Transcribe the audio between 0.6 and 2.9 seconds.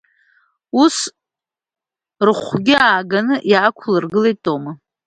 Ус рхәгьы